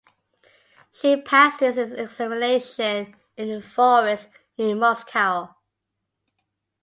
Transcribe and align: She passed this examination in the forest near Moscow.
She 0.89 1.21
passed 1.21 1.59
this 1.59 1.77
examination 1.77 3.15
in 3.37 3.49
the 3.49 3.61
forest 3.61 4.29
near 4.57 4.75
Moscow. 4.75 5.53